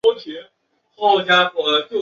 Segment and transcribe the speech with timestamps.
[0.03, 0.31] 阿什
[0.97, 1.89] 顿巷。